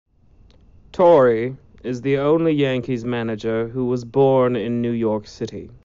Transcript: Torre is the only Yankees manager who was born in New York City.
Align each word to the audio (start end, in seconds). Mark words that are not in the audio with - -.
Torre 0.91 1.59
is 1.83 2.01
the 2.01 2.17
only 2.17 2.53
Yankees 2.53 3.05
manager 3.05 3.67
who 3.67 3.85
was 3.85 4.03
born 4.03 4.55
in 4.55 4.81
New 4.81 4.89
York 4.93 5.27
City. 5.27 5.69